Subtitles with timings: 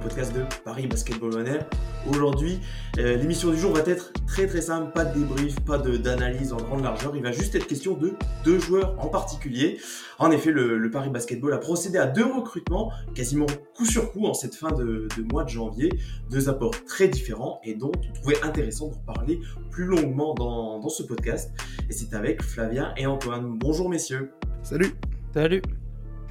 [0.00, 2.60] le podcast de Paris Basketball On Aujourd'hui,
[2.98, 6.56] euh, l'émission du jour va être très très simple, pas de débrief, pas d'analyse en
[6.56, 9.78] grande largeur, il va juste être question de deux joueurs en particulier.
[10.18, 13.46] En effet, le, Paris Basketball a procédé à deux recrutements, quasiment
[13.76, 15.90] coup sur coup en cette fin de, mois de janvier,
[16.30, 20.88] deux apports très différents et dont on trouvait intéressant de parler plus longuement dans, dans
[20.88, 21.52] ce podcast.
[21.88, 23.58] Et c'est avec Flavien et Antoine.
[23.58, 24.32] Bonjour messieurs.
[24.62, 24.94] Salut.
[25.34, 25.62] Salut.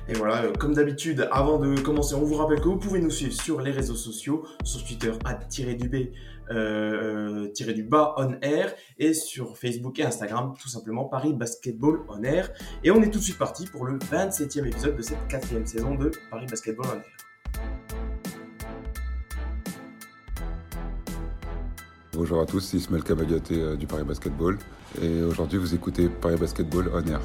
[0.09, 3.11] Et voilà, euh, comme d'habitude, avant de commencer, on vous rappelle que vous pouvez nous
[3.11, 5.77] suivre sur les réseaux sociaux, sur Twitter, à tirer
[6.49, 12.23] euh, du bas on air, et sur Facebook et Instagram, tout simplement Paris Basketball on
[12.23, 12.49] air.
[12.83, 15.93] Et on est tout de suite parti pour le 27e épisode de cette quatrième saison
[15.93, 17.61] de Paris Basketball on air.
[22.13, 24.57] Bonjour à tous, c'est Ismaël Kamagaté euh, du Paris Basketball,
[24.99, 27.21] et aujourd'hui vous écoutez Paris Basketball on air.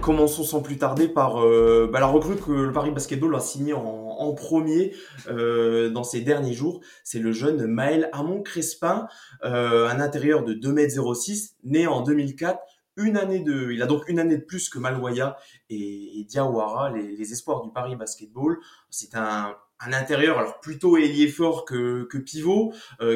[0.00, 3.72] Commençons sans plus tarder par euh, bah, la recrue que le Paris Basketball a signé
[3.74, 4.94] en, premier
[5.28, 6.80] euh, dans ces derniers jours.
[7.02, 9.08] C'est le jeune Maël Hamon Crespin,
[9.44, 12.60] euh, un intérieur de 2m06, né en 2004.
[12.96, 15.36] Une année de, il a donc une année de plus que Maloya
[15.70, 18.58] et, Diawara, les, espoirs du Paris Basketball.
[18.90, 22.72] C'est un, intérieur, alors plutôt ailier fort que, pivot,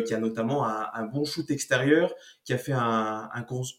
[0.06, 2.12] qui a notamment un, bon shoot extérieur,
[2.44, 3.28] qui a fait un,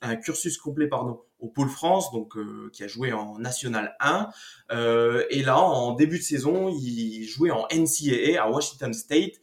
[0.02, 4.30] un cursus complet pardon au Pôle France, donc euh, qui a joué en National 1.
[4.72, 9.34] Euh, et là, en début de saison, il jouait en NCAA à Washington State.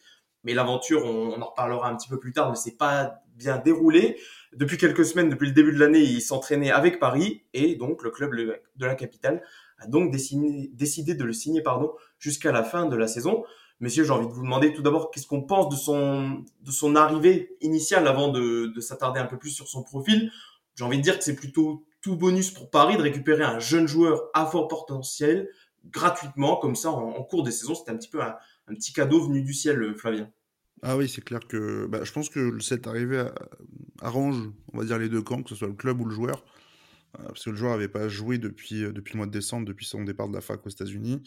[0.42, 4.16] Mais l'aventure, on, en reparlera un petit peu plus tard, ne s'est pas bien déroulée.
[4.54, 8.10] Depuis quelques semaines, depuis le début de l'année, il s'entraînait avec Paris et donc le
[8.10, 9.42] club de la capitale
[9.78, 13.44] a donc décidé, de le signer pardon jusqu'à la fin de la saison.
[13.80, 16.96] Messieurs, j'ai envie de vous demander tout d'abord qu'est-ce qu'on pense de son, de son
[16.96, 20.30] arrivée initiale avant de, de s'attarder un peu plus sur son profil?
[20.74, 23.86] J'ai envie de dire que c'est plutôt tout bonus pour Paris de récupérer un jeune
[23.86, 25.48] joueur à fort potentiel
[25.84, 27.74] gratuitement, comme ça, en, cours des saisons.
[27.74, 28.36] C'était un petit peu un,
[28.68, 30.30] petit cadeau venu du ciel, euh, Flavien.
[30.82, 33.26] Ah oui, c'est clair que bah, je pense que cette arrivée
[34.00, 36.42] arrange, on va dire, les deux camps, que ce soit le club ou le joueur.
[37.18, 39.66] Euh, parce que le joueur n'avait pas joué depuis, euh, depuis le mois de décembre,
[39.66, 41.22] depuis son départ de la fac aux États-Unis.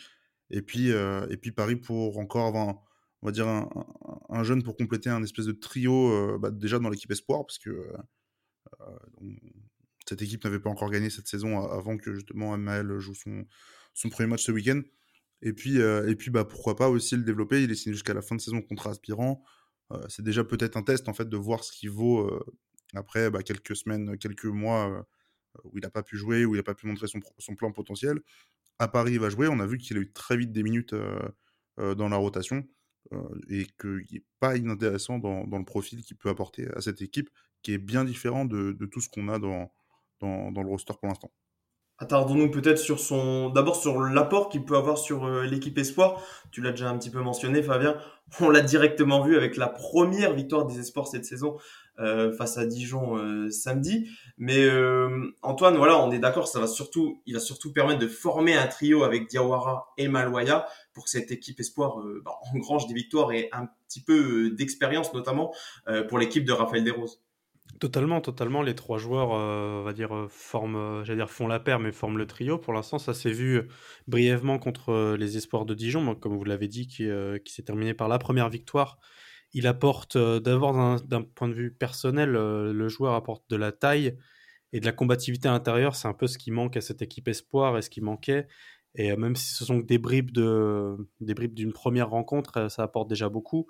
[0.50, 2.68] Et puis, et puis Paris pour encore avoir,
[3.22, 7.10] on va dire, un, jeune pour compléter un espèce de trio bah, déjà dans l'équipe
[7.10, 7.72] Espoir, parce que
[10.14, 14.30] cette équipe n'avait pas encore gagné cette saison avant que justement Maël joue son, premier
[14.30, 14.80] match ce week-end.
[15.42, 17.64] Et puis, euh, et puis bah, pourquoi pas aussi le développer.
[17.64, 19.44] Il est signé jusqu'à la fin de saison contre aspirant.
[19.92, 22.40] Euh, c'est déjà peut-être un test en fait de voir ce qu'il vaut euh,
[22.94, 25.04] après bah, quelques semaines, quelques mois
[25.64, 28.20] où il n'a pas pu jouer, où il n'a pas pu montrer son, plan potentiel.
[28.78, 29.48] À Paris, il va jouer.
[29.48, 30.94] On a vu qu'il a eu très vite des minutes
[31.78, 32.68] dans la rotation
[33.50, 37.32] et qu'il n'est pas inintéressant dans, le profil qu'il peut apporter à cette équipe
[37.64, 39.72] qui est bien différent de tout ce qu'on a dans,
[40.24, 41.32] dans, le roster pour l'instant.
[42.00, 46.22] Attardons-nous peut-être sur son, d'abord sur l'apport qu'il peut avoir sur euh, l'équipe espoir.
[46.52, 47.98] Tu l'as déjà un petit peu mentionné, Fabien.
[48.40, 51.56] On l'a directement vu avec la première victoire des espoirs cette saison
[52.00, 54.10] euh, face à Dijon euh, samedi.
[54.40, 54.68] Mais
[55.44, 58.66] Antoine, voilà, on est d'accord, ça va surtout, il va surtout permettre de former un
[58.66, 63.50] trio avec Diawara et Maloya pour que cette équipe espoir bah, engrange des victoires et
[63.52, 65.54] un petit peu d'expérience, notamment
[66.10, 67.22] pour l'équipe de Raphaël Desroses.
[67.80, 68.62] Totalement, totalement.
[68.62, 71.80] Les trois joueurs, euh, on va dire, euh, forment, euh, j'allais dire, font la paire,
[71.80, 72.58] mais forment le trio.
[72.58, 73.68] Pour l'instant, ça s'est vu
[74.08, 77.10] brièvement contre les Espoirs de Dijon, comme vous l'avez dit, qui,
[77.44, 79.00] qui s'est terminé par la première victoire.
[79.54, 80.74] Il apporte, d'abord
[81.04, 84.18] d'un point de vue personnel, le joueur apporte de la taille
[84.72, 85.96] et de la combativité intérieure.
[85.96, 88.48] C'est un peu ce qui manque à cette équipe Espoir et ce qui manquait.
[88.96, 93.10] Et même si ce sont des bribes de, des bribes d'une première rencontre, ça apporte
[93.10, 93.68] déjà beaucoup.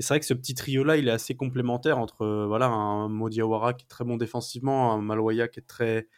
[0.00, 3.10] Et c'est vrai que ce petit trio-là, il est assez complémentaire entre euh, voilà, un
[3.10, 6.08] Modiawara qui est très bon défensivement, un Maloya qui est très,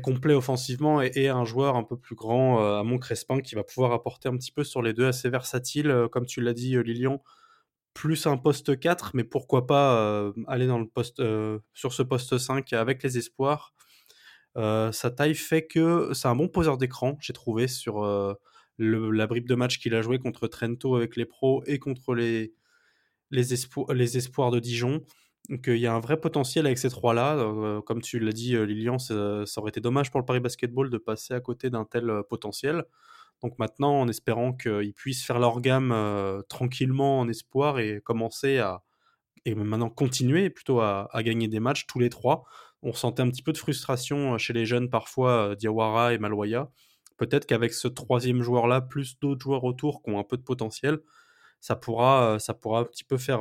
[0.00, 3.62] complet offensivement et, un joueur un peu plus grand, euh, à Mon Crespin, qui va
[3.62, 6.82] pouvoir apporter un petit peu sur les deux, assez versatile, euh, comme tu l'as dit,
[6.82, 7.22] Lilian,
[7.92, 11.22] plus un poste 4, mais pourquoi pas aller dans le poste,
[11.74, 13.74] sur ce poste 5 avec les espoirs.
[14.56, 18.02] sa taille fait que c'est un bon poseur d'écran, j'ai trouvé, sur
[18.78, 22.54] la bribe de match qu'il a joué contre Trento avec les pros et contre les,
[23.30, 25.02] les, espoirs de Dijon.
[25.48, 27.36] Donc il y a un vrai potentiel avec ces trois-là.
[27.36, 30.90] Euh, comme tu l'as dit, euh, Lilian, ça, aurait été dommage pour le Paris Basketball
[30.90, 32.84] de passer à côté d'un tel euh, potentiel.
[33.42, 35.94] Donc maintenant, en espérant qu'ils puissent faire leur gamme
[36.48, 38.82] tranquillement en espoir et commencer à,
[39.44, 42.44] et maintenant continuer plutôt à, gagner des matchs tous les trois.
[42.82, 46.68] On sentait un petit peu de frustration chez les jeunes parfois, Diawara et Maloya.
[47.16, 50.98] Peut-être qu'avec ce troisième joueur-là, plus d'autres joueurs autour qui ont un peu de potentiel,
[51.60, 53.40] ça pourra, ça pourra un petit peu faire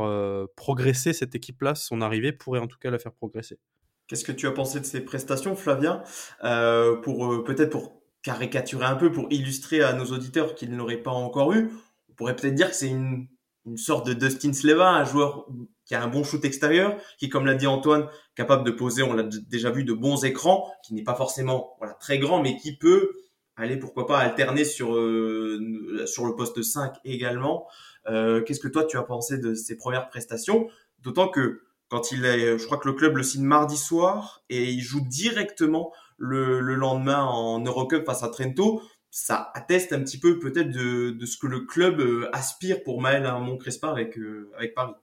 [0.56, 1.76] progresser cette équipe-là.
[1.76, 3.60] Son arrivée pourrait en tout cas la faire progresser.
[4.08, 6.02] Qu'est-ce que tu as pensé de ces prestations, Flavien?
[6.44, 10.98] Euh, Pour peut-être pour caricaturer un peu, pour illustrer à nos auditeurs qu'ils ne l'auraient
[10.98, 11.72] pas encore eu,
[12.10, 13.28] on pourrait peut-être dire que c'est une,
[13.66, 15.46] une sorte de Dustin Sleva, un joueur
[15.86, 19.14] qui a un bon shoot extérieur, qui, comme l'a dit Antoine, capable de poser, on
[19.14, 22.78] l'a déjà vu, de bons écrans, qui n'est pas forcément voilà, très grand, mais qui
[22.78, 23.14] peut
[23.58, 27.68] aller, pourquoi pas, alterner sur, euh, sur le poste 5 également.
[28.08, 30.68] Euh, Qu'est-ce que toi, tu as pensé de ses premières prestations?
[31.00, 34.72] D'autant que quand il est, je crois que le club le signe mardi soir et
[34.72, 40.20] il joue directement le, le lendemain en Eurocup face à Trento ça atteste un petit
[40.20, 44.20] peu peut-être de, de, ce que le club euh, aspire pour Maël à Montcrespin avec,
[44.56, 44.94] avec Paris.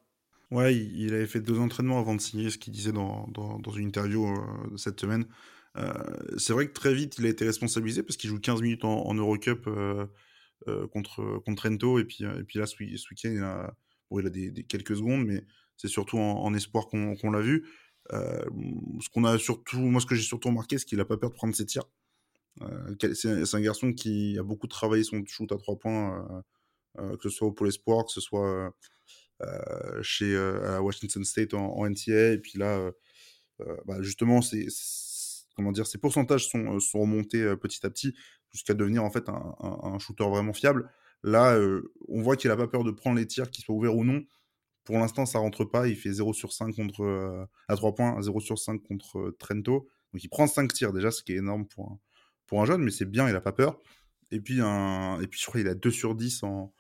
[0.51, 3.89] Ouais, il avait fait deux entraînements avant de signer, ce qu'il disait dans, dans, une
[3.89, 4.29] interview
[4.77, 5.25] cette semaine.
[5.77, 5.93] Euh,
[6.39, 9.07] c'est vrai que très vite, il a été responsabilisé parce qu'il joue 15 minutes en,
[9.07, 10.07] en Eurocup euh,
[10.89, 11.99] contre, contre Trento.
[11.99, 13.75] Et puis, et puis là, ce, week-end, il a,
[14.11, 15.45] bon, il a des, quelques secondes, mais
[15.77, 17.67] c'est surtout en, espoir qu'on qu l'a vu.
[18.11, 21.31] ce qu'on a surtout, moi, ce que j'ai surtout remarqué, c'est qu'il n'a pas peur
[21.31, 21.89] de prendre ses tirs.
[22.63, 26.25] Euh, c'est un garçon qui a beaucoup travaillé son shoot à trois points,
[26.99, 28.73] euh, euh, que ce soit au Pôle Espoir, que ce soit
[30.03, 30.37] chez
[30.81, 32.33] Washington State en, en, NCA.
[32.33, 32.91] Et puis là,
[33.87, 34.67] bah justement, c'est
[35.55, 38.15] comment dire, ses pourcentages sont, sont remontés petit à petit
[38.55, 40.89] jusqu'à devenir en fait un, shooter vraiment fiable.
[41.23, 43.97] Là, euh, on voit qu'il a pas peur de prendre les tirs, qu'ils soient ouverts
[43.97, 44.23] ou non.
[44.85, 45.89] Pour l'instant, ça rentre pas.
[45.89, 49.37] Il fait 0 sur 5 contre, euh, à 3 points, 0 sur 5 contre euh,
[49.39, 49.89] Trento.
[50.13, 51.99] Donc il prend 5 tirs déjà, ce qui est énorme pour
[52.61, 53.81] un, jeune, mais c'est bien, il a pas peur.
[54.31, 55.21] Et puis, un...
[55.21, 56.73] et puis je crois qu'il a 2 sur 10 en,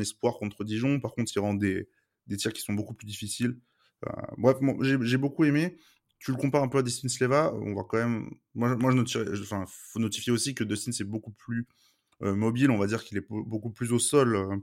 [0.00, 1.00] espoir contre Dijon.
[1.00, 1.88] Par contre, il rend des,
[2.36, 3.58] tirs qui sont beaucoup plus difficiles.
[4.06, 5.78] Euh, bref, j'ai beaucoup aimé.
[6.22, 8.30] Tu le compares un peu à Dustin Sleva, on va quand même.
[8.54, 9.18] Moi, moi je notifie...
[9.42, 11.66] enfin, faut notifier aussi que Dustin c'est beaucoup plus
[12.22, 12.70] euh, mobile.
[12.70, 14.56] On va dire qu'il est beaucoup plus au sol, euh,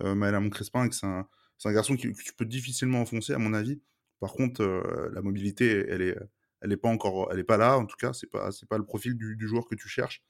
[0.00, 1.28] euh Crespin, que c'est un,
[1.66, 3.82] un, garçon que tu peux difficilement enfoncer, à mon avis.
[4.20, 6.16] Par contre, euh, la mobilité, elle est,
[6.62, 7.76] elle est pas encore, elle est pas là.
[7.76, 10.22] En tout cas, c'est pas, c'est pas le profil du, joueur que tu cherches.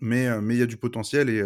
[0.00, 1.44] Mais, mais il y a du potentiel et,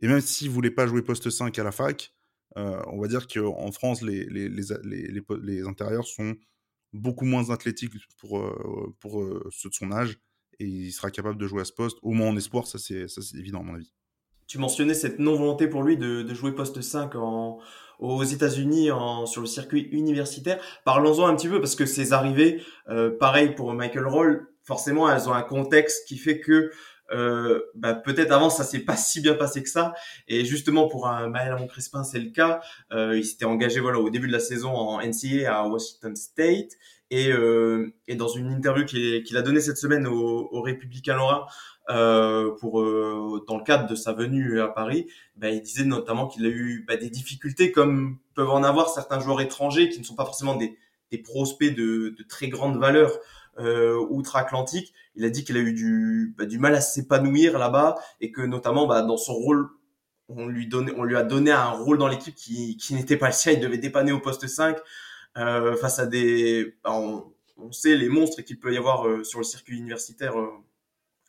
[0.00, 2.14] et même s'il voulait pas jouer poste 5 à la fac,
[2.56, 6.34] on va dire qu'en France, les, les, les intérieurs sont
[6.92, 10.18] beaucoup moins athlétiques pour, euh, pour euh, ceux de son âge
[10.58, 13.06] et il sera capable de jouer à ce poste, au moins en espoir, ça c'est
[13.36, 13.92] évident à mon avis.
[14.46, 17.58] Tu mentionnais cette non-volonté pour lui de, de, jouer poste 5 en,
[17.98, 18.90] aux États-Unis
[19.26, 20.60] sur le circuit universitaire.
[20.84, 25.28] Parlons-en un petit peu parce que ces arrivées, euh, pareil pour Michael Roll, forcément elles
[25.28, 26.70] ont un contexte qui fait que
[27.10, 29.94] euh, bah, peut-être avant ça s'est pas si bien passé que ça.
[30.28, 32.60] Et justement pour un Maël Amon Crespin c'est le cas.
[32.92, 36.72] Euh, il s'était engagé voilà au début de la saison en NCAA à Washington State.
[37.10, 41.14] Et, euh, et dans une interview qu'il qu a donnée cette semaine au, au Républicain
[41.14, 41.44] Lorrain
[41.90, 46.26] euh, pour euh, dans le cadre de sa venue à Paris, bah, il disait notamment
[46.26, 50.04] qu'il a eu bah, des difficultés comme peuvent en avoir certains joueurs étrangers qui ne
[50.04, 50.78] sont pas forcément des,
[51.10, 53.10] des prospects de, de très grande valeur
[53.58, 54.92] outre-Atlantique.
[55.14, 58.40] Il a dit qu'il a eu du, bah, du mal à s'épanouir là-bas et que
[58.40, 59.68] notamment bah, dans son rôle,
[60.28, 63.26] on lui, donnait, on lui a donné un rôle dans l'équipe qui, qui n'était pas
[63.26, 63.52] le sien.
[63.52, 64.78] Il devait dépanner au poste 5
[65.36, 66.76] euh, face à des...
[66.82, 67.24] Bah, on,
[67.58, 70.50] on, sait les monstres qu'il peut y avoir euh, sur le circuit universitaire euh,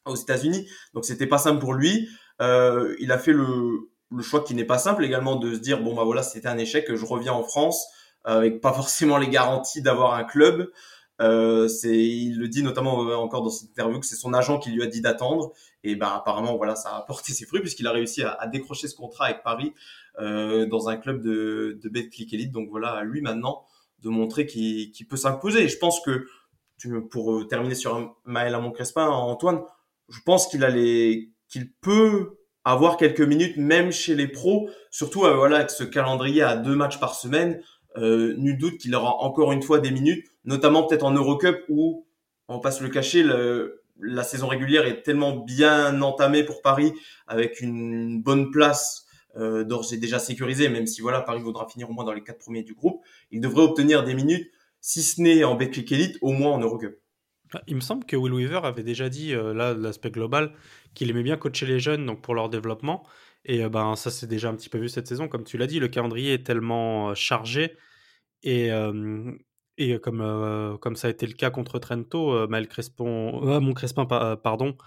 [0.05, 0.69] aux États-Unis.
[0.93, 2.09] Donc c'était pas simple pour lui.
[2.41, 5.81] Euh, il a fait le, le choix qui n'est pas simple également de se dire
[5.81, 7.85] bon bah voilà c'était un échec, je reviens en France
[8.23, 10.71] avec pas forcément les garanties d'avoir un club.
[11.21, 14.59] Euh, c'est, il le dit notamment euh, encore dans cette interview que c'est son agent
[14.59, 15.53] qui lui a dit d'attendre.
[15.83, 18.95] Et ben apparemment voilà ça a porté ses fruits puisqu'il a réussi à, décrocher ce
[18.95, 19.73] contrat avec Paris
[20.19, 22.51] euh, dans un club de, de Betclic Elite.
[22.51, 23.65] Donc voilà à lui maintenant
[23.99, 25.63] de montrer qu'il, qu'il peut s'imposer.
[25.63, 26.25] Et je pense que
[27.11, 29.61] pour terminer sur Maël Amon Crespin, Antoine,
[30.09, 30.71] je pense qu'il a
[31.47, 36.41] qu'il peut avoir quelques minutes même chez les pros, surtout euh, voilà avec ce calendrier
[36.41, 37.61] à deux matchs par semaine.
[37.97, 42.05] Euh, nul doute qu'il aura encore une fois des minutes, notamment peut-être en Eurocup où,
[42.47, 46.93] on passe le cacher, le, la saison régulière est tellement bien entamée pour Paris
[47.27, 51.93] avec une bonne place euh, d'ores déjà sécurisée, même si voilà Paris voudra finir au
[51.93, 55.43] moins dans les quatre premiers du groupe, il devrait obtenir des minutes, si ce n'est
[55.43, 56.99] en Betclic Elite, au moins en Eurocup.
[57.67, 60.53] Il me semble que Will Weaver avait déjà dit, euh, là, l'aspect global,
[60.93, 63.03] qu'il aimait bien coacher les jeunes donc pour leur développement.
[63.45, 65.27] Et euh, ben, ça, c'est déjà un petit peu vu cette saison.
[65.27, 67.77] Comme tu l'as dit, le calendrier est tellement euh, chargé.
[68.43, 68.71] Et,
[69.77, 74.05] et comme, euh, comme ça a été le cas contre Trento, Maël Crespon, mon Crespin
[74.05, 74.77] pardon,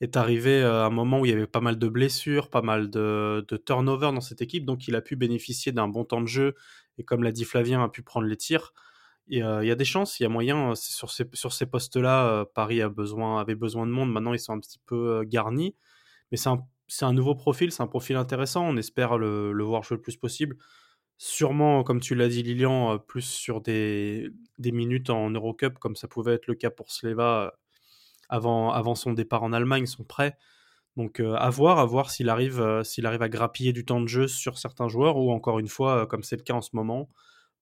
[0.00, 2.88] est arrivé à un moment où il y avait pas mal de blessures, pas mal
[2.88, 4.64] de, de turnover dans cette équipe.
[4.64, 6.54] Donc, il a pu bénéficier d'un bon temps de jeu.
[6.96, 8.72] Et comme l'a dit Flavien, a pu prendre les tirs.
[9.28, 10.74] Il y a des chances, il y a moyen.
[10.74, 14.10] Sur ces, sur ces postes-là, Paris a besoin, avait besoin de monde.
[14.10, 15.76] Maintenant, ils sont un petit peu garnis.
[16.30, 16.64] Mais c'est un,
[17.00, 18.66] un, nouveau profil, c'est un profil intéressant.
[18.68, 20.56] On espère le, voir jouer le plus possible.
[21.18, 26.34] Sûrement, comme tu l'as dit, Lilian, plus sur des, minutes en Eurocup, comme ça pouvait
[26.34, 27.54] être le cas pour Sleva
[28.28, 30.36] avant, avant son départ en Allemagne, son prêt.
[30.96, 34.28] Donc à voir, à voir s'il arrive, s'il arrive à grappiller du temps de jeu
[34.28, 37.08] sur certains joueurs ou encore une fois, comme c'est le cas en ce moment,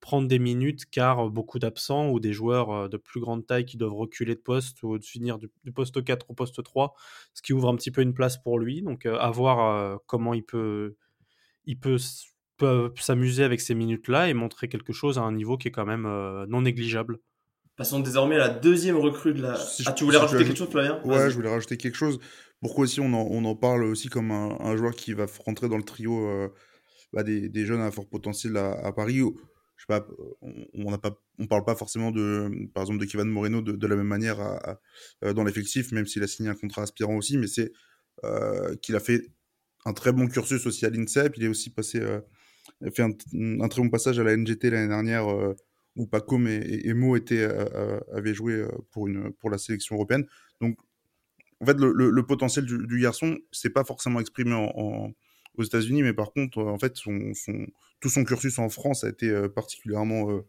[0.00, 3.95] prendre des minutes car beaucoup d'absents ou des joueurs de plus grande taille qui doivent
[3.95, 6.95] reculer de poste ou de finir du, poste 4 au poste 3,
[7.35, 8.83] ce qui ouvre un petit peu une place pour lui.
[8.83, 10.97] Donc à voir comment il peut,
[11.66, 11.99] il peut,
[12.99, 16.09] s'amuser avec ces minutes-là et montrer quelque chose à un niveau qui est quand même
[16.49, 17.19] non négligeable.
[17.76, 19.59] Passons désormais à la deuxième recrue de la.
[19.87, 21.00] ah, tu voulais rajouter quelque chose, Flavien?
[21.04, 22.19] Ouais, je voulais rajouter quelque chose.
[22.61, 25.78] Pourquoi aussi on en, on en parle aussi comme un, joueur qui va rentrer dans
[25.78, 26.28] le trio
[27.14, 29.23] bah, des, des, jeunes à fort potentiel à, à Paris
[29.80, 30.06] je sais pas,
[30.75, 33.96] on n'a pas, on parle pas forcément de, par exemple, de Kevin Moreno de, la
[33.96, 34.38] même manière
[35.25, 37.72] euh, dans l'effectif, même s'il a signé un contrat aspirant aussi, mais c'est
[38.25, 39.22] euh, qu'il a fait
[39.87, 41.34] un très bon cursus aussi à l'INSEP.
[41.38, 42.20] Il est aussi passé, euh,
[42.92, 45.26] fait un, très bon passage à la NGT l'année dernière
[45.96, 47.49] où Paco et, et, Mo étaient,
[48.12, 50.26] avaient joué pour, une, pour la sélection européenne.
[50.60, 50.78] Donc,
[51.60, 55.14] en fait, le, potentiel du, du garçon, c'est pas forcément exprimé en
[55.57, 59.49] aux États-Unis, mais par contre, en fait, tout son cursus en France a été euh,
[59.49, 60.40] particulièrement, euh,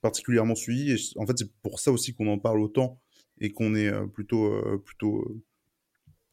[0.00, 0.92] particulièrement suivi.
[0.92, 3.00] Et en fait, c'est pour ça aussi qu'on en parle autant
[3.40, 4.52] et qu'on est euh, plutôt,
[4.84, 5.42] plutôt,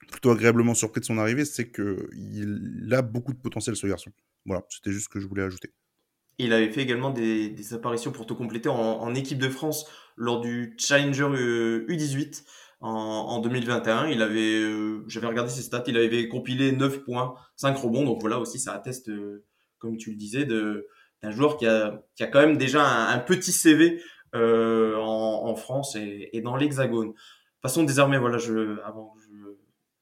[0.10, 4.12] plutôt agréablement surpris de son arrivée, c'est qu'il a beaucoup de potentiel, ce garçon.
[4.46, 5.72] Voilà, c'était juste ce que je voulais ajouter.
[6.38, 9.86] Il avait fait également des, apparitions pour tout compléter en, équipe de France
[10.16, 11.28] lors du Challenger
[11.88, 12.44] U18
[12.82, 14.08] en, 2021.
[14.08, 18.06] Il avait, euh, j'avais regardé ses stats, il avait compilé 9 points, 5 rebonds.
[18.06, 19.44] Donc voilà aussi, ça atteste, euh,
[19.80, 20.88] comme tu le disais, de
[21.22, 24.02] d'un joueur qui a, qui a quand même déjà un, petit CV
[24.34, 27.14] euh, en, en, France et, et dans l'Hexagone.
[27.62, 29.28] Passons désormais, voilà, je, avant que je,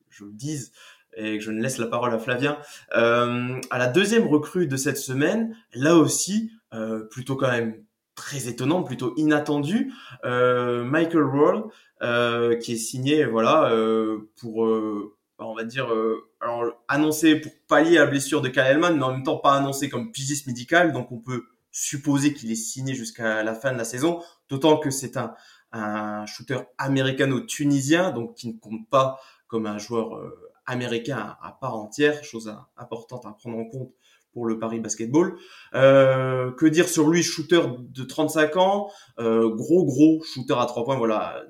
[0.08, 0.72] je le dise
[1.18, 2.58] et que je ne laisse la parole à Flavien,
[2.96, 7.84] euh, à la deuxième recrue de cette semaine, là aussi, euh, plutôt quand même
[8.16, 9.94] très étonnant, plutôt inattendu,
[10.26, 11.62] euh, Michael euh,
[12.01, 15.94] qui est signé voilà euh, pour euh, on va dire
[16.41, 19.89] alors annoncé pour pallier à la blessure de Kyle mais en même temps pas annoncé
[19.89, 23.84] comme pigiste médical donc on peut supposer qu'il est signé jusqu'à la fin de la
[23.84, 25.34] saison d'autant que c'est un
[25.72, 30.20] un shooter américano-tunisien donc qui ne compte pas comme un joueur
[30.65, 33.91] américain à, part entière chose importante à prendre en compte
[34.32, 35.36] pour le Paris Basketball.
[35.74, 40.86] Euh, que dire sur lui, shooter de 35 ans, euh, gros gros shooter à trois
[40.86, 41.44] points, voilà,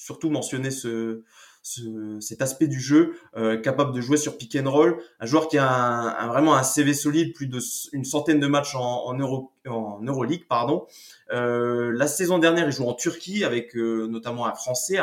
[0.00, 1.22] surtout mentionner ce,
[1.62, 5.48] ce, cet aspect du jeu, euh, capable de jouer sur pick and roll, un joueur
[5.48, 7.58] qui a vraiment un CV solide, plus de
[7.92, 10.86] une centaine de matchs en, Euro, en Euroleague, pardon.
[11.32, 14.98] Euh, la saison dernière, il joue en Turquie avec euh, notamment un Français.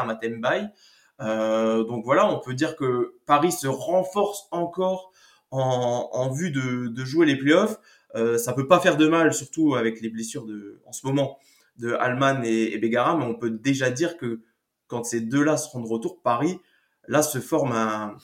[1.20, 5.12] Euh, donc voilà, on peut dire que Paris se renforce encore
[5.51, 7.77] en, vue de, jouer les playoffs.
[8.38, 11.38] Ça peut pas faire de mal, surtout avec les blessures de, en ce moment
[11.77, 14.42] de Alman et, et Begara, mais on peut déjà dire que
[14.88, 16.60] quand ces deux-là seront de retour, Paris,
[17.08, 18.17] là, se forme un,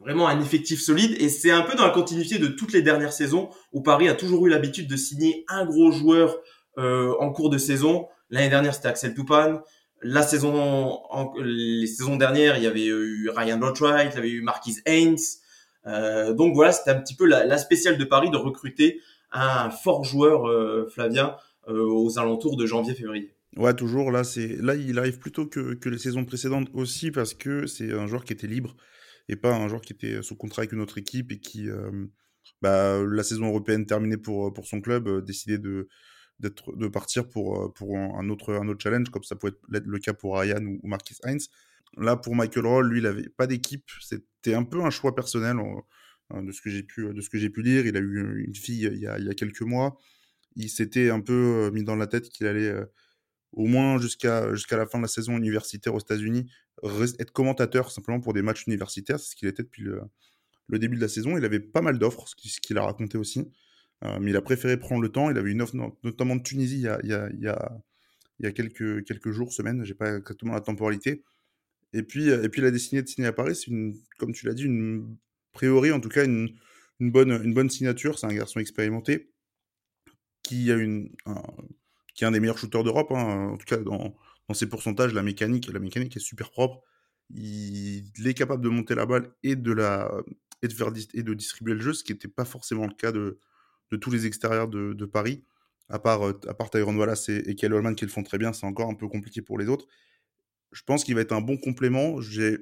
[0.00, 1.16] vraiment un effectif solide.
[1.20, 4.14] Et c'est un peu dans la continuité de toutes les dernières saisons où Paris a
[4.14, 6.36] toujours eu l'habitude de signer un gros joueur
[6.78, 8.08] euh, en cours de saison.
[8.30, 9.60] L'année dernière, c'était Axel Toupane.
[10.02, 11.00] La saison,
[11.42, 15.16] les saisons dernières, il y avait eu Ryan Lotwright, il y avait eu Marquis Haynes.
[15.86, 19.00] Euh, donc voilà, c'était un petit peu la, la, spéciale de Paris de recruter
[19.32, 21.36] un fort joueur, euh, Flavien,
[21.68, 23.33] euh, aux alentours de janvier-février.
[23.56, 24.10] Ouais, toujours.
[24.10, 27.92] Là, c'est là, il arrive plutôt que, que les saisons précédentes aussi parce que c'est
[27.92, 28.76] un joueur qui était libre
[29.28, 32.06] et pas un joueur qui était sous contrat avec une autre équipe et qui, euh,
[32.62, 35.88] bah, la saison européenne terminée pour, pour son club, euh, décidait de,
[36.40, 39.86] d'être, de partir pour, euh, pour un autre, un autre challenge, comme ça pouvait être
[39.86, 41.48] le cas pour Ryan ou, Marquis Heinz.
[41.96, 43.88] Là, pour Michael Roll, lui, il avait pas d'équipe.
[44.00, 45.58] C'était un peu un choix personnel
[46.34, 47.86] de ce que j'ai pu, de ce que j'ai pu lire.
[47.86, 49.96] Il a eu une fille il y a, il y a quelques mois.
[50.56, 52.74] Il s'était un peu mis dans la tête qu'il allait
[53.56, 56.50] au moins jusqu'à jusqu'à la fin de la saison universitaire aux États-Unis,
[57.18, 60.02] être commentateur simplement pour des matchs universitaires, c'est ce qu'il était depuis le,
[60.78, 61.36] début de la saison.
[61.38, 63.50] Il avait pas mal d'offres, ce qu'il a raconté aussi,
[64.04, 65.30] euh, mais il a préféré prendre le temps.
[65.30, 67.48] Il avait une offre notamment de Tunisie il y a, il y a, il y
[67.48, 71.22] a, a quelques, quelques jours, semaines, j'ai pas exactement la temporalité.
[71.92, 73.70] Et puis, et puis il a décidé de signer à Paris, c'est
[74.18, 75.16] comme tu l'as dit, une
[75.52, 76.50] priori en tout cas une,
[77.00, 78.18] bonne, une bonne signature.
[78.18, 79.30] C'est un garçon expérimenté
[80.42, 81.42] qui a une, un,
[82.14, 83.12] qui est un des meilleurs shooters d'Europe.
[83.12, 84.14] Hein, en tout cas, dans,
[84.52, 86.82] ses pourcentages, la mécanique, la mécanique est super propre.
[87.30, 90.10] Il, est capable de monter la balle et de, la,
[90.62, 93.38] et de, distribuer le jeu, ce qui n'était pas forcément le cas de,
[94.00, 95.44] tous les extérieurs de, Paris.
[95.90, 98.38] À part, euh, à part Tyrone Wallace et, et Kelly Holman qui le font très
[98.38, 99.86] bien, c'est encore un peu compliqué pour les autres.
[100.72, 102.22] Je pense qu'il va être un bon complément.
[102.22, 102.58] J'ai,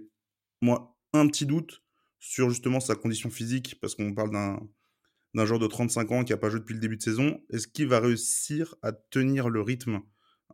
[0.61, 1.83] moi, un petit doute
[2.19, 4.61] sur justement sa condition physique, parce qu'on parle d'un
[5.35, 7.41] d'un joueur de 35 ans qui n'a pas joué depuis le début de saison.
[7.51, 10.01] Est-ce qu'il va réussir à tenir le rythme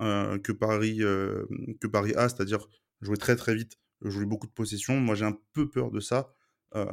[0.01, 1.45] euh, que, Paris, euh,
[1.81, 2.69] que Paris a, c'est-à-dire
[3.01, 6.33] jouer très très vite, jouer beaucoup de possession Moi, j'ai un peu peur de ça.
[6.77, 6.87] Euh,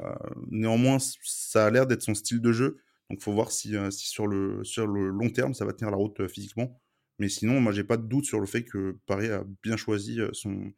[0.50, 2.78] néanmoins, ça a l'air d'être son style de jeu.
[3.10, 4.64] Donc, faut voir si, sur, le,
[5.10, 6.82] long terme, ça va tenir la route physiquement.
[7.20, 10.20] Mais sinon, moi, j'ai pas de doute sur le fait que Paris a bien choisi
[10.34, 10.74] son,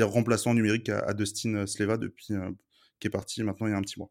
[0.00, 4.10] remplaçant numérique à, Dustin Sleva qui est parti maintenant il y a un petit mois.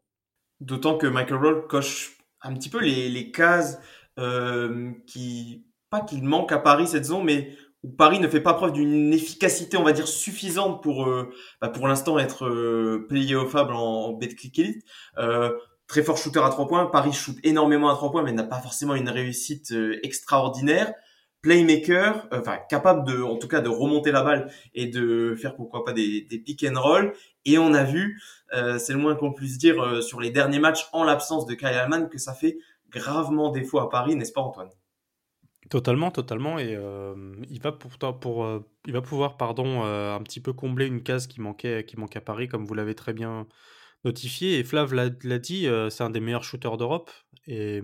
[0.60, 3.78] D'autant que Michael Roll coche un petit peu les, les cases
[4.18, 8.54] euh, qui, pas qu'il manque à Paris cette saison, mais où Paris ne fait pas
[8.54, 13.74] preuve d'une efficacité, on va dire, suffisante pour, euh, bah pour l'instant être euh, playoffable
[13.74, 14.84] en, en Betclic Elite.
[15.18, 15.50] Euh,
[15.86, 16.86] très fort shooter à trois points.
[16.86, 20.92] Paris shoot énormément à trois points, mais n'a pas forcément une réussite euh, extraordinaire.
[21.44, 25.54] Playmaker, euh, enfin capable de, en tout cas, de remonter la balle et de faire
[25.54, 27.12] pourquoi pas des, des pick and roll.
[27.44, 28.18] Et on a vu,
[28.54, 31.52] euh, c'est le moins qu'on puisse dire euh, sur les derniers matchs en l'absence de
[31.54, 32.56] Kyle Allman que ça fait
[32.90, 34.70] gravement défaut à Paris, n'est-ce pas Antoine?
[35.68, 36.58] Totalement, totalement.
[36.58, 36.78] Et
[37.48, 41.40] il va pour, pour il va pouvoir, pardon, un petit peu combler une case qui
[41.40, 43.46] manquait, qui manquait à Paris, comme vous l'avez très bien
[44.04, 44.58] notifié.
[44.58, 47.10] Et Flav l'a dit, c'est un des meilleurs shooters d'Europe.
[47.48, 47.80] Et,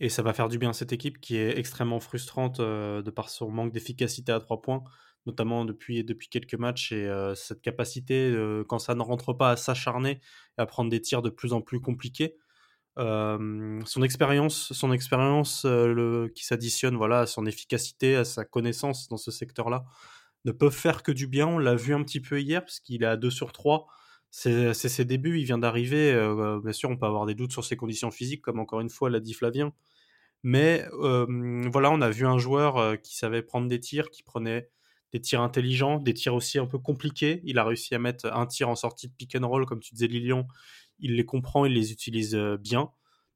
[0.00, 3.28] et ça va faire du bien à cette équipe qui est extrêmement frustrante de par
[3.30, 4.84] son manque d'efficacité à trois points
[5.28, 9.50] notamment depuis, depuis quelques matchs, et euh, cette capacité, euh, quand ça ne rentre pas,
[9.52, 10.20] à s'acharner
[10.58, 12.36] et à prendre des tirs de plus en plus compliqués.
[12.98, 15.66] Euh, son expérience, son expérience
[16.34, 19.84] qui s'additionne voilà, à son efficacité, à sa connaissance dans ce secteur-là,
[20.44, 21.46] ne peuvent faire que du bien.
[21.46, 23.86] On l'a vu un petit peu hier, parce qu'il est à 2 sur 3.
[24.30, 26.12] C'est ses débuts, il vient d'arriver.
[26.62, 29.10] bien sûr, on peut avoir des doutes sur ses conditions physiques, comme encore une fois
[29.10, 29.72] l'a dit Flavien.
[30.42, 34.70] Mais voilà, on a vu un joueur qui savait prendre des tirs, qui prenait
[35.12, 37.40] des tirs intelligents, des tirs aussi un peu compliqués.
[37.44, 39.94] Il a réussi à mettre un tir en sortie de pick and roll, comme tu
[39.94, 40.46] disais Lilian.
[40.98, 42.90] Il les comprend, il les utilise euh, bien.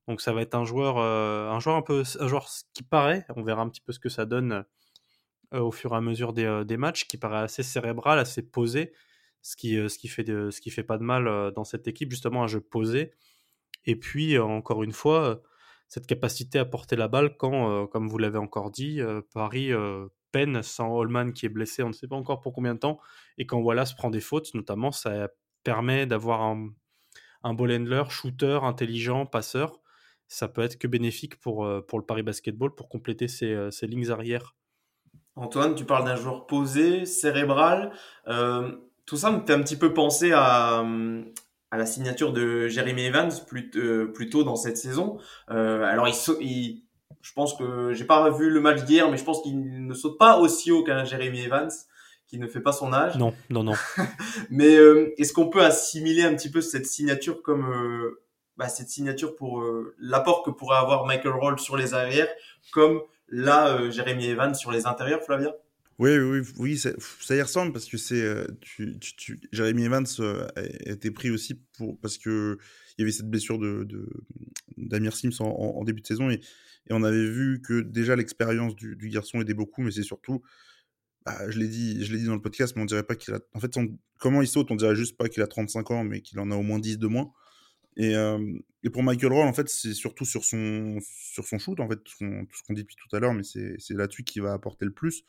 [0.09, 3.25] Donc ça va être un joueur, euh, un joueur un peu, un joueur qui paraît.
[3.37, 4.65] On verra un petit peu ce que ça donne
[5.55, 8.93] euh, au fur et à mesure des, des, matchs, qui paraît assez cérébral, assez posé,
[9.43, 12.43] ce qui, ce qui fait, ce qui fait pas de mal dans cette équipe, justement
[12.43, 13.13] un jeu posé.
[13.85, 15.43] Et puis encore une fois,
[15.89, 19.01] cette capacité à porter la balle quand, comme vous l'avez encore dit,
[19.35, 19.73] Paris
[20.33, 22.99] peine sans Holman qui est blessé, on ne sait pas encore pour combien de temps.
[23.39, 25.29] Et quand Wallace prend des fautes, notamment, ça
[25.63, 26.71] permet d'avoir un,
[27.45, 29.81] un handler, shooter, intelligent, passeur.
[30.29, 33.71] Ça peut être que bénéfique pour, euh, pour le Paris Basketball pour compléter ses, euh,
[33.83, 34.57] lignes arrière.
[35.35, 37.93] Antoine, tu parles d'un joueur posé, cérébral.
[38.29, 38.77] Euh,
[39.13, 40.83] tout ça me fait un petit peu penser à,
[41.71, 45.19] à la signature de Jeremy Evans plus, euh, plus tôt dans cette saison.
[45.51, 46.85] Euh, alors, il, il,
[47.21, 50.17] je pense que j'ai pas vu le match d'hier, mais je pense qu'il ne saute
[50.17, 51.69] pas aussi haut qu'un Jeremy Evans,
[52.27, 53.19] qui ne fait pas son âge.
[53.19, 53.75] Non, non, non.
[54.51, 58.23] mais euh, est-ce qu'on peut assimiler un petit peu cette signature comme euh,
[58.57, 62.29] bah, cette signature pour euh, l'apport que pourrait avoir Michael Roll sur les arrières,
[62.73, 65.53] comme là euh, Jeremy Evans sur les intérieurs, Flavien?
[65.99, 68.47] Oui, oui, oui, ça, y ressemble parce que c'est, euh,
[69.53, 72.59] Jeremy Evans euh, a été pris aussi pour parce que
[72.97, 73.87] il y avait cette blessure de,
[74.77, 76.41] d'Amir Sims en, début de saison et,
[76.91, 80.43] on avait vu que déjà l'expérience du, garçon aidait beaucoup, mais c'est surtout,
[81.25, 83.61] bah, je l'ai dit, dit dans le podcast, mais on dirait pas qu'il a, en
[83.61, 83.73] fait,
[84.19, 86.57] comment il saute, on dirait juste pas qu'il a 35 ans, mais qu'il en a
[86.57, 87.33] au moins 10 de moins.
[87.97, 88.39] Et, euh,
[88.83, 92.03] et pour Michael Roll, en fait, c'est surtout sur son, sur son shoot, en fait,
[92.03, 94.93] tout ce qu'on, dit depuis tout à l'heure, mais c'est là-dessus qu'il va apporter le
[94.93, 95.25] plus.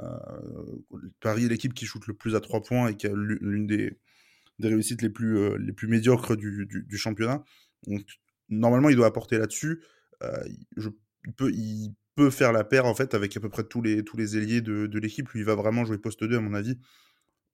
[0.00, 0.78] Euh,
[1.20, 3.98] Paris est l'équipe qui shoot le plus à 3 points et qui a l'une des,
[4.58, 7.44] des réussites les plus, euh, les plus médiocres du, du, championnat.
[7.86, 8.02] Donc,
[8.48, 9.82] normalement, il doit apporter là-dessus.
[10.22, 10.44] Euh,
[10.76, 14.04] il, peut, il peut faire la paire en fait avec à peu près tous les,
[14.04, 15.28] tous les ailiers de, de l'équipe.
[15.30, 16.78] Lui, il va vraiment jouer poste 2 à mon avis.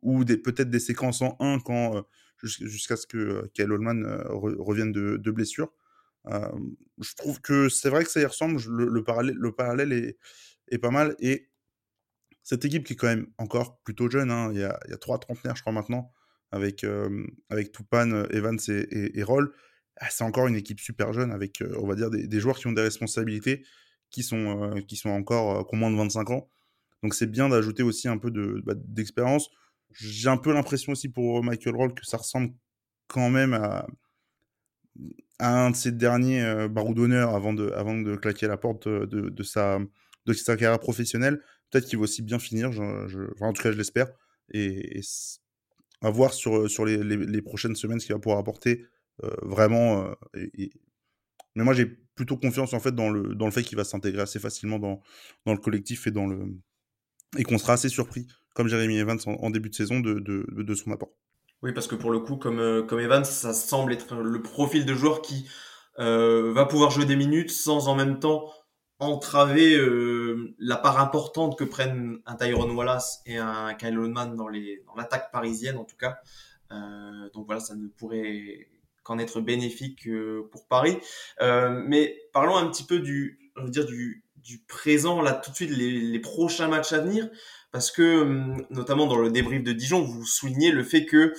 [0.02, 2.06] Ou peut-être des séquences en 1 quand,
[2.42, 5.74] jusqu'à ce que Kyle Holman re, revienne de, de blessure.
[6.26, 8.62] je trouve que c'est vrai que ça y ressemble.
[8.66, 10.16] Le, le parallèle, le parallèle est,
[10.68, 11.16] est pas mal.
[11.20, 11.49] Et
[12.42, 14.94] cette équipe qui est quand même encore plutôt jeune, hein, il, y a, il y
[14.94, 16.12] a trois trentenaires, je crois, maintenant,
[16.52, 19.52] avec, euh, avec Tupan, Evans et, Roll.
[19.96, 22.66] Ah, c'est encore une équipe super jeune, avec, euh, on va dire, des, joueurs qui
[22.66, 23.64] ont des responsabilités,
[24.10, 26.50] qui sont, euh, qui sont encore, moins de 25 ans.
[27.02, 29.48] Donc c'est bien d'ajouter aussi un peu d'expérience.
[29.50, 29.58] De, bah,
[29.92, 32.52] J'ai un peu l'impression aussi pour Michael Roll que ça ressemble
[33.08, 33.86] quand même à,
[35.38, 39.04] un de ses derniers euh, barreaux d'honneur avant de, avant de claquer la porte de,
[39.06, 39.78] de, sa,
[40.26, 41.40] de sa carrière professionnelle.
[41.70, 44.08] Peut-être qu'il va aussi bien finir, en tout cas je l'espère.
[44.52, 45.00] Et,
[46.02, 48.86] à voir sur, sur les, les, prochaines semaines ce qu'il va pouvoir apporter
[49.22, 50.06] euh, vraiment.
[50.34, 50.68] Euh.
[51.54, 54.22] Mais moi j'ai plutôt confiance en fait dans le, dans le fait qu'il va s'intégrer
[54.22, 55.02] assez facilement dans,
[55.46, 56.54] dans le collectif et le
[57.38, 60.90] et qu'on sera assez surpris, comme Jérémy Evans en, début de saison, de, de, son
[60.90, 61.10] apport.
[61.62, 64.84] Oui, parce que pour le coup, comme, euh, comme Evans, ça semble être le profil
[64.84, 65.48] de joueur qui
[65.96, 68.50] va pouvoir jouer des minutes sans en même temps
[69.00, 74.48] entraver euh, la part importante que prennent un Tyrone Wallace et un Kyle Oldman dans
[74.48, 76.18] les dans l'attaque parisienne en tout cas.
[76.70, 78.68] Euh, donc voilà, ça ne pourrait
[79.02, 80.98] qu'en être bénéfique euh, pour Paris.
[81.40, 85.50] Euh, mais parlons un petit peu du, on va dire du, du présent là tout
[85.50, 87.28] de suite les, les prochains matchs à venir
[87.72, 91.32] parce que hum, notamment dans le débrief de Dijon, vous soulignez le fait que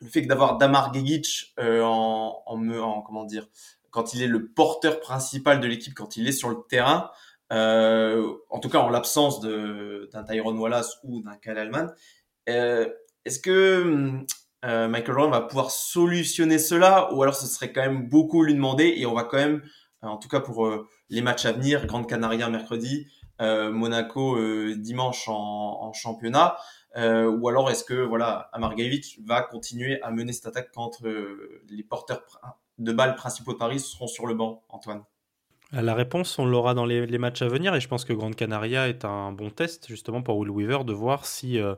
[0.00, 3.48] le fait d'avoir Damar Gegic euh, en, en, en, comment dire
[3.96, 7.10] quand il est le porteur principal de l'équipe, quand il est sur le terrain,
[7.50, 11.86] euh, en tout cas en l'absence d'un Tyrone Wallace ou d'un Kyle Allman,
[12.50, 12.86] euh,
[13.24, 14.20] est-ce que
[14.66, 18.52] euh, Michael Rowan va pouvoir solutionner cela ou alors ce serait quand même beaucoup lui
[18.52, 19.62] demander et on va quand même,
[20.02, 20.70] en tout cas pour
[21.08, 23.06] les matchs à venir, Grande Canaria mercredi,
[23.40, 24.38] Monaco
[24.74, 26.58] dimanche en, championnat,
[26.96, 31.08] ou alors est-ce que voilà Amargaevich va continuer à mener cette attaque contre
[31.70, 32.26] les porteurs
[32.78, 35.02] de balles principaux de Paris seront sur le banc, Antoine
[35.72, 38.88] La réponse, on l'aura dans les, matchs à venir et je pense que Grande Canaria
[38.88, 41.74] est un bon test justement pour Will Weaver de voir si euh,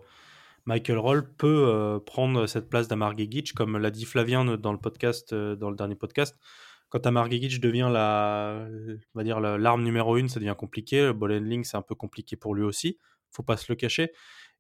[0.67, 4.79] Michael Roll peut euh, prendre cette place d'Amar Gegic, comme l'a dit Flavien dans le
[4.79, 6.39] podcast, euh, dans le dernier podcast.
[6.91, 8.67] Quand Amar Gegic devient la,
[9.15, 11.13] on va dire l'arme numéro une, ça devient compliqué.
[11.13, 12.99] Le c'est un peu compliqué pour lui aussi.
[13.31, 14.11] Faut pas se le cacher.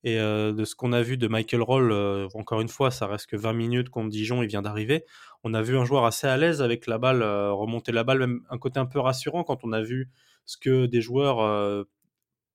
[0.05, 3.07] Et euh, de ce qu'on a vu de Michael Roll, euh, encore une fois, ça
[3.07, 5.05] reste que 20 minutes contre Dijon, il vient d'arriver.
[5.43, 8.19] On a vu un joueur assez à l'aise avec la balle, euh, remonter la balle,
[8.19, 10.09] même un côté un peu rassurant quand on a vu
[10.45, 11.87] ce que des joueurs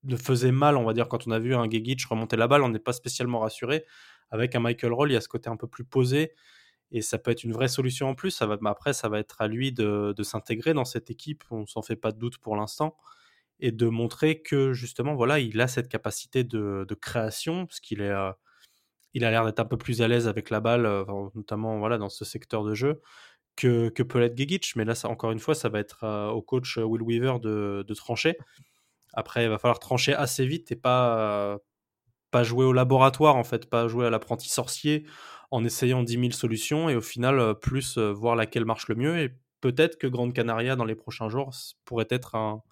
[0.03, 2.63] ne faisaient mal, on va dire, quand on a vu un Gegic remonter la balle,
[2.63, 3.85] on n'est pas spécialement rassuré.
[4.31, 6.31] Avec un Michael Roll, il y a ce côté un peu plus posé
[6.91, 8.41] et ça peut être une vraie solution en plus.
[8.65, 12.11] Après, ça va être à lui de, s'intégrer dans cette équipe, on s'en fait pas
[12.11, 12.95] de doute pour l'instant
[13.59, 18.01] et de montrer que justement voilà il a cette capacité de, de création parce qu'il
[18.01, 18.31] est euh,
[19.13, 21.97] il a l'air d'être un peu plus à l'aise avec la balle euh, notamment voilà
[21.97, 23.01] dans ce secteur de jeu
[23.55, 26.29] que, que peut l'être Gigic mais là ça, encore une fois ça va être euh,
[26.29, 28.37] au coach Will Weaver de, de, trancher.
[29.13, 31.59] Après il va falloir trancher assez vite et pas
[32.31, 35.05] pas jouer au laboratoire en fait pas jouer à l'apprenti sorcier
[35.51, 39.19] en essayant 10 000 solutions et au final plus voir laquelle marche le mieux.
[39.19, 41.51] Et peut-être que Grande Canaria dans les prochains jours
[41.85, 42.63] pourrait être un,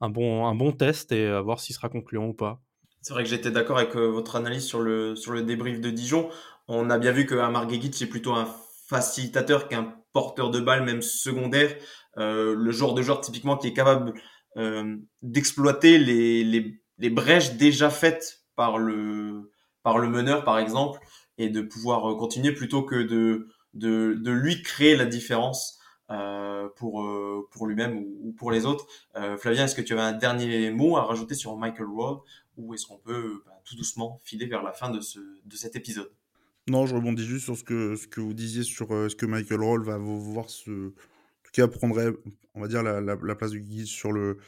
[0.00, 2.60] un bon, un bon test et à voir s'il sera concluant ou pas.
[3.02, 5.90] C'est vrai que j'étais d'accord avec euh, votre analyse sur le, sur le débrief de
[5.90, 6.30] Dijon.
[6.68, 8.48] On a bien vu que Amar Gegic est plutôt un
[8.88, 11.76] facilitateur qu'un porteur de balle, même secondaire.
[12.16, 14.14] Euh, le genre de joueur typiquement qui est capable
[14.56, 19.50] euh, d'exploiter les, les, les, brèches déjà faites par le,
[19.82, 21.00] par le meneur, par exemple,
[21.38, 25.83] et de pouvoir euh, continuer plutôt que de, de, de lui créer la différence euh,
[26.08, 28.86] pour, euh, pour lui-même ou, ou, pour les autres.
[29.16, 32.18] Euh, Flavien, est-ce que tu avais un dernier mot à rajouter sur Michael Roll
[32.56, 35.76] ou est-ce qu'on peut bah, tout doucement filer vers la fin de, ce, de cet
[35.76, 36.10] épisode?
[36.68, 39.26] Non, je rebondis juste sur ce que, ce que vous disiez sur euh, ce que
[39.26, 40.70] Michael Roll va voir ce.
[40.70, 40.90] En
[41.44, 42.10] tout cas, prendrait,
[42.54, 44.38] on va dire, la, la, la place de Guy sur le,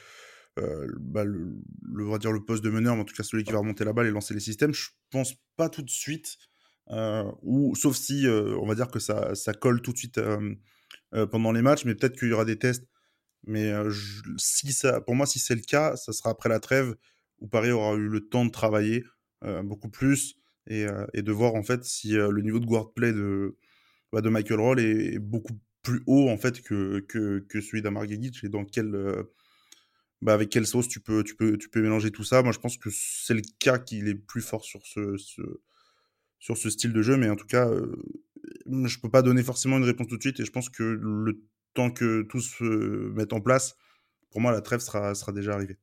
[0.58, 1.52] euh, bah, le,
[1.98, 3.84] on va dire le poste de meneur, mais en tout cas celui qui va remonter
[3.84, 4.72] la balle et lancer les systèmes.
[4.72, 6.38] Je pense pas tout de suite,
[6.90, 10.18] euh, ou sauf si euh, on va dire que ça, ça colle tout de suite
[10.18, 10.54] euh,
[11.24, 12.84] pendant les matchs, mais peut-être qu'il y aura des tests.
[13.46, 13.92] Mais euh,
[14.38, 16.96] si ça, pour moi, si c'est le cas, ça sera après la trêve
[17.38, 19.04] où Paris aura eu le temps de travailler
[19.44, 20.36] euh, beaucoup plus
[20.68, 23.56] et, de voir en fait si le niveau de guard play de,
[24.12, 28.42] bah, de Michael Roll est, beaucoup plus haut en fait que, que, celui d'Amar Gegic
[28.42, 28.90] et dans quel
[30.22, 32.42] bah, avec quelle sauce tu peux, tu, peux, tu peux mélanger tout ça.
[32.42, 35.16] Moi, je pense que c'est le cas qu'il est plus fort sur ce,
[36.38, 37.96] sur ce style de jeu, mais en tout cas, euh,
[38.66, 41.42] je peux pas donner forcément une réponse tout de suite et je pense que le
[41.74, 42.64] temps que tout se
[43.12, 43.76] mette en place,
[44.30, 45.78] pour moi, la trêve sera, déjà arrivée.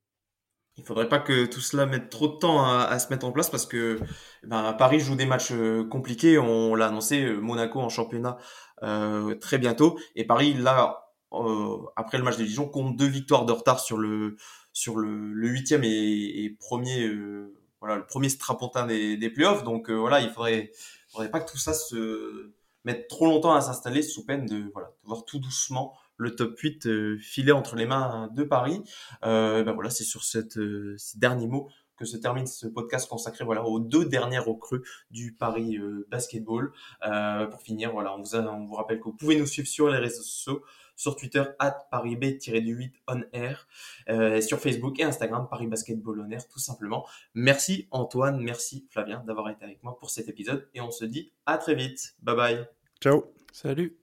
[0.76, 3.50] Il faudrait pas que tout cela mette trop de temps à, se mettre en place
[3.50, 4.00] parce que
[4.44, 6.40] ben, Paris joue des matchs euh, compliqués.
[6.40, 8.38] On l'a annoncé, euh, Monaco en championnat
[8.82, 10.00] euh, très bientôt.
[10.16, 11.12] Et Paris, là,
[11.96, 14.36] après le match de Dijon, compte deux victoires de retard sur le
[14.72, 19.64] sur le, huitième et, et premier euh, voilà le premier strapontin des, des playoffs.
[19.64, 20.72] Donc voilà, il faudrait
[21.14, 22.52] faudrait pas que tout ça se
[22.86, 26.58] mette trop longtemps à s'installer sous peine de voilà de voir tout doucement le top
[26.60, 28.84] 8 euh, filer entre les mains de Paris.
[29.24, 33.08] Euh, ben voilà, c'est sur cette, euh, ces derniers mots que se termine ce podcast
[33.08, 36.72] consacré voilà aux deux dernières recrues du Paris euh, Basketball.
[37.06, 39.90] Euh, pour finir, voilà, on vous, on vous rappelle que vous pouvez nous suivre sur
[39.90, 40.64] les réseaux sociaux,
[40.96, 43.68] sur Twitter at ParisB-8 on air,
[44.10, 47.06] euh, sur Facebook et Instagram Paris Basketball on air tout simplement.
[47.34, 51.32] Merci Antoine, merci Flavien d'avoir été avec moi pour cet épisode et on se dit
[51.46, 52.16] à très vite.
[52.22, 52.68] Bye bye.
[53.02, 53.26] Ciao.
[53.52, 53.92] Salut.